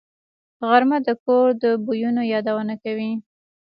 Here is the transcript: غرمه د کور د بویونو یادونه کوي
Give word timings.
غرمه 0.67 0.97
د 1.07 1.09
کور 1.23 1.47
د 1.61 1.63
بویونو 1.85 2.21
یادونه 2.33 2.73
کوي 2.83 3.11